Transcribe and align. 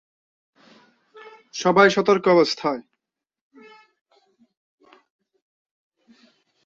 সবাই 1.53 1.89
সতর্ক 1.89 2.25
অবস্থায়। 2.27 2.81